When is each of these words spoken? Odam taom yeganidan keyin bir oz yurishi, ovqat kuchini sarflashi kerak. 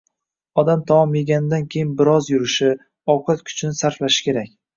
Odam 0.61 0.79
taom 0.91 1.13
yeganidan 1.17 1.67
keyin 1.75 1.91
bir 1.99 2.11
oz 2.15 2.31
yurishi, 2.33 2.71
ovqat 3.17 3.45
kuchini 3.51 3.79
sarflashi 3.83 4.27
kerak. 4.31 4.53